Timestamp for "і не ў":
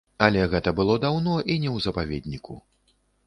1.51-1.77